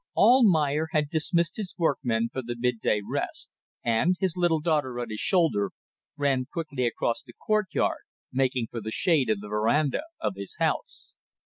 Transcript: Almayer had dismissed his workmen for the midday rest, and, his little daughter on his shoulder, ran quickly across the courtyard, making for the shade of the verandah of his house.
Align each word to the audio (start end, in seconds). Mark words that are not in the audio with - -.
Almayer 0.17 0.87
had 0.93 1.11
dismissed 1.11 1.57
his 1.57 1.75
workmen 1.77 2.29
for 2.33 2.41
the 2.41 2.55
midday 2.57 3.01
rest, 3.07 3.61
and, 3.85 4.15
his 4.19 4.35
little 4.35 4.59
daughter 4.59 4.99
on 4.99 5.11
his 5.11 5.19
shoulder, 5.19 5.73
ran 6.17 6.47
quickly 6.51 6.87
across 6.87 7.21
the 7.21 7.33
courtyard, 7.33 8.01
making 8.33 8.65
for 8.71 8.81
the 8.81 8.89
shade 8.89 9.29
of 9.29 9.41
the 9.41 9.47
verandah 9.47 10.05
of 10.19 10.33
his 10.35 10.55
house. 10.57 11.13